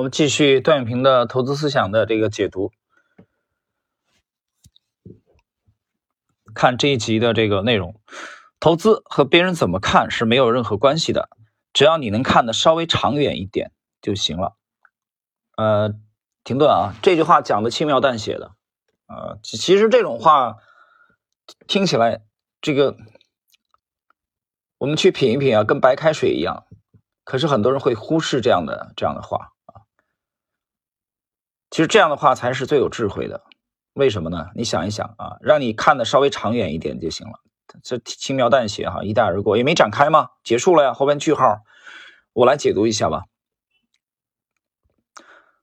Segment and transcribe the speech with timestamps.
[0.00, 2.72] 我们继续段永平的投资思想的这个解读，
[6.54, 8.00] 看这一集的这个内容。
[8.60, 11.28] 投资和别人怎么看是没有任何关系的，
[11.74, 14.56] 只要你能看得稍微长远一点就行了。
[15.58, 15.92] 呃，
[16.44, 18.52] 停顿啊，这句话讲的轻描淡写的，
[19.04, 20.56] 啊，其实这种话
[21.68, 22.22] 听起来，
[22.62, 22.96] 这个
[24.78, 26.64] 我们去品一品啊，跟白开水一样。
[27.22, 29.52] 可是很多人会忽视这样的这样的话。
[31.70, 33.42] 其实这样的话才是最有智慧的，
[33.94, 34.48] 为什么呢？
[34.54, 37.34] 你想一想啊，让你看的稍微长远一点就行了。
[37.84, 40.30] 这轻描淡写哈，一带而过，也没展开吗？
[40.42, 41.60] 结束了呀，后边句号，
[42.32, 43.22] 我来解读一下吧。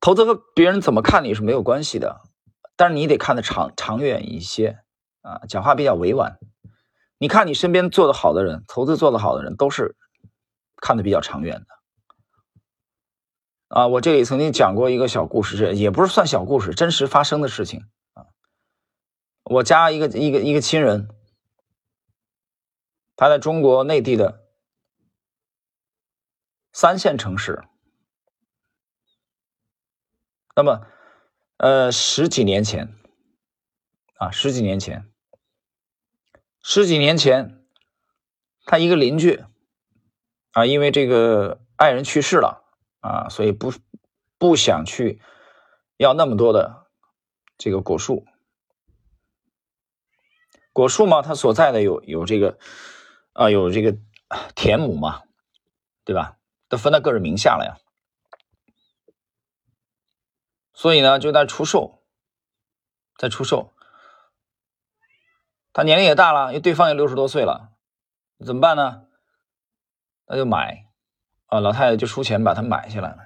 [0.00, 2.22] 投资和别人怎么看你是没有关系的，
[2.74, 4.78] 但是你得看的长长远一些
[5.20, 5.42] 啊。
[5.46, 6.38] 讲话比较委婉，
[7.18, 9.94] 你看你身边做的好的人，投资做的好的人，都是
[10.80, 11.66] 看的比较长远的。
[13.70, 18.26] 啊，我这里曾经讲过一个小故事，这也不是算小故事，真实发生的事情啊。
[19.44, 21.08] 我家一个一个一个亲人，
[23.14, 24.44] 他在中国内地的
[26.72, 27.62] 三线城市，
[30.56, 30.84] 那么
[31.58, 32.92] 呃十几年前
[34.16, 35.08] 啊十几年前，
[36.60, 37.64] 十几年前，
[38.64, 39.44] 他一个邻居
[40.50, 42.66] 啊，因为这个爱人去世了。
[43.00, 43.72] 啊，所以不
[44.38, 45.20] 不想去
[45.96, 46.86] 要那么多的
[47.58, 48.26] 这个果树，
[50.72, 52.58] 果树嘛，它所在的有有这个
[53.32, 53.96] 啊，有这个
[54.54, 55.22] 田亩嘛，
[56.04, 56.38] 对吧？
[56.68, 57.78] 都分到个人名下了呀。
[60.72, 62.02] 所以呢，就在出售，
[63.16, 63.74] 在出售。
[65.72, 67.72] 他年龄也大了，因为对方也六十多岁了，
[68.44, 69.06] 怎么办呢？
[70.26, 70.89] 那就买。
[71.50, 73.18] 啊，老太太就出钱把它买下来了。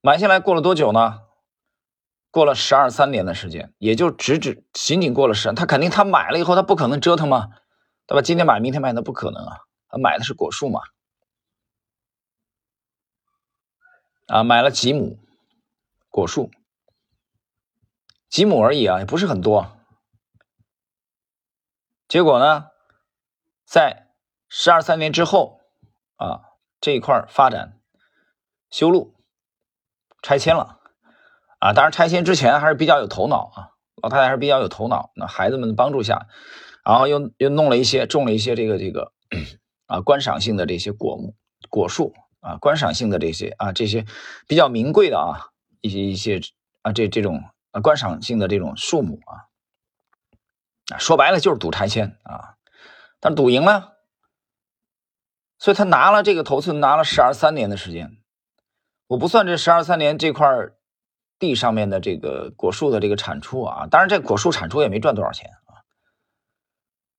[0.00, 1.22] 买下来过了多久呢？
[2.30, 5.52] 过了十二三年的时间，也就只只仅仅过了十。
[5.54, 7.48] 他肯定他买了以后，他不可能折腾嘛，
[8.06, 8.22] 对吧？
[8.22, 9.58] 今天买明天卖，那不可能啊。
[9.88, 10.80] 他买的是果树嘛，
[14.26, 15.18] 啊，买了几亩
[16.08, 16.50] 果树，
[18.28, 19.78] 几亩而已啊，也不是很多。
[22.08, 22.70] 结果呢，
[23.64, 24.08] 在
[24.48, 25.57] 十二三年之后。
[26.18, 26.42] 啊，
[26.80, 27.80] 这一块发展
[28.70, 29.14] 修路
[30.22, 30.80] 拆迁了
[31.60, 31.72] 啊！
[31.72, 33.70] 当然拆迁之前还是比较有头脑啊，
[34.02, 35.10] 老太太还是比较有头脑。
[35.14, 36.26] 那孩子们的帮助下，
[36.84, 39.12] 然后又又弄了一些种了一些这个这个
[39.86, 41.34] 啊观赏性的这些果木
[41.70, 44.04] 果树啊，观赏性的这些啊这些
[44.46, 46.40] 比较名贵的啊一些一些
[46.82, 49.46] 啊这这种啊观赏性的这种树木啊
[50.98, 52.56] 说白了就是赌拆迁啊，
[53.20, 53.97] 但赌赢了。
[55.58, 58.16] 所以他拿了这个投资，拿了十二三年的时间，
[59.08, 60.48] 我不算这十二三年这块
[61.38, 65.82] 地上面的这个果树的这个产出啊，当然这果树产出也没赚多少钱啊，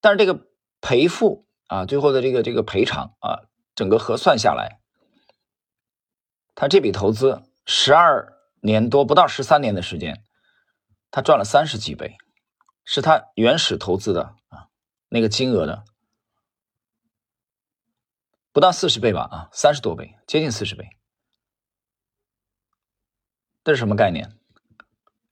[0.00, 0.46] 但是这个
[0.80, 3.44] 赔付啊，最后的这个这个赔偿啊，
[3.74, 4.80] 整个核算下来，
[6.54, 8.32] 他这笔投资十二
[8.62, 10.24] 年多不到十三年的时间，
[11.10, 12.16] 他赚了三十几倍，
[12.84, 14.68] 是他原始投资的啊
[15.10, 15.84] 那个金额的。
[18.52, 20.86] 不到四十倍吧，啊，三十多倍，接近四十倍。
[23.64, 24.38] 这是什么概念？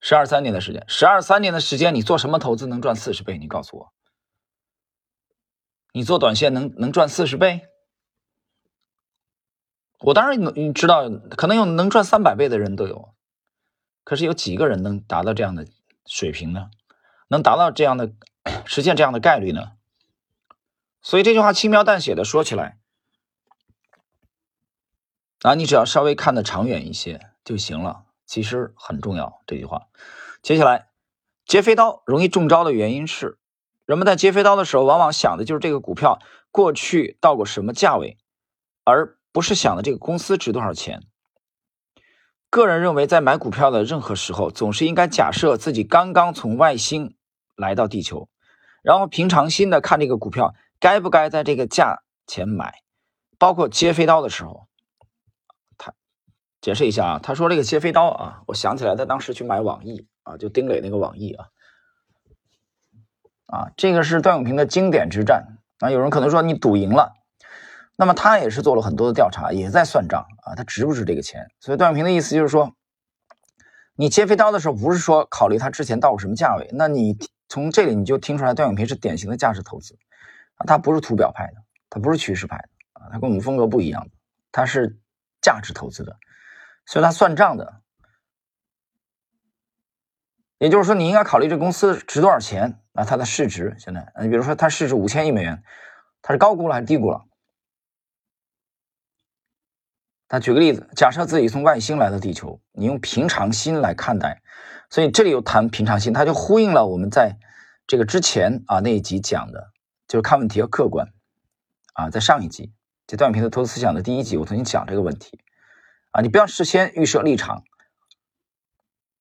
[0.00, 3.38] 十二三年的时间，十二三年的时间，你做什么投资能赚四十倍？
[3.38, 3.92] 你告诉我，
[5.92, 7.66] 你做短线能能赚四十倍？
[10.00, 13.14] 我当然能，你知道，可能有能赚三百倍的人都有，
[14.04, 15.66] 可是有几个人能达到这样的
[16.04, 16.68] 水平呢？
[17.28, 18.12] 能达到这样的
[18.66, 19.72] 实现这样的概率呢？
[21.00, 22.78] 所以这句话轻描淡写的说起来。
[25.46, 29.40] 啊，你只要稍微看得长远一些就行了，其实很重要。
[29.46, 29.86] 这句话，
[30.42, 30.88] 接下来，
[31.44, 33.38] 接飞刀容易中招的原因是，
[33.84, 36.18] 人们在接飞刀的时候，往往想的就是这个股票
[36.50, 38.18] 过去到过什么价位，
[38.82, 41.04] 而不是想的这个公司值多少钱。
[42.50, 47.14] 个人认为，在买股票的任何时候，总是应该假设自己刚刚从外星
[47.54, 48.28] 来到地球，
[48.82, 52.82] 然后平常心的看这个股票该不该在这个价钱买，
[53.38, 54.66] 包括接飞刀的时候。
[56.66, 61.46] 解释一下啊，他说这个切飞刀啊，我想起来他当时去买网易啊，就丁磊那个网易啊，
[63.46, 65.92] 啊，这个是段永平的经典之战啊。
[65.92, 67.14] 有人可能说你赌赢了，
[67.94, 71.46] 那么他也是做了很多的调查，也在算账啊，他值不值这个钱？
[71.60, 72.72] 所以段永平的意思就是说，
[73.94, 77.16] 你接飞刀的时候不是说考虑他之前到过什么价位，那你
[77.48, 79.96] 从这里你就听出来段永平是典型的价值投资
[80.56, 84.08] 啊，他不是图表派的，他不是趋势派的啊，他跟我们风格不一样，
[84.50, 84.98] 他是
[85.40, 86.16] 价值投资的。
[86.86, 87.82] 所以他算账的。
[90.58, 93.04] 也就是说，你应该考虑这公司值多少钱啊？
[93.04, 95.62] 它的市值现在，你比如说它市值五千亿美元，
[96.22, 97.26] 它是高估了还是低估了？
[100.28, 104.42] 他举个例子，假设自己从外星来到地球，你用平常心来看待，
[104.90, 107.36] 所以这里又谈平常心，它就呼应了我们在
[107.86, 109.72] 这个之前啊那一集讲的，
[110.08, 111.06] 就是看问题要客观
[111.92, 112.72] 啊，在上一集
[113.06, 115.38] 就段永平的投资思想的第一集，我曾经讲这个问题
[116.16, 117.62] 啊，你不要事先预设立场，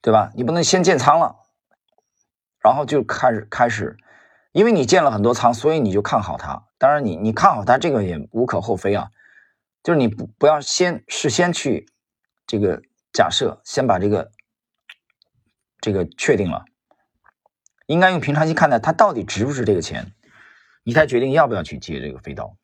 [0.00, 0.32] 对吧？
[0.34, 1.36] 你不能先建仓了，
[2.64, 3.98] 然后就开始开始，
[4.52, 6.64] 因为你建了很多仓，所以你就看好它。
[6.78, 9.10] 当然，你你看好它这个也无可厚非啊。
[9.82, 11.92] 就是你不不要先事先去
[12.46, 12.80] 这个
[13.12, 14.32] 假设，先把这个
[15.82, 16.64] 这个确定了，
[17.84, 20.14] 应该用平常心看待它到底值不值这个钱，
[20.84, 22.56] 你才决定要不要去接这个飞刀。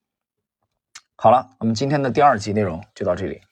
[1.14, 3.42] 好了，我们今天的第二集内容就到这里。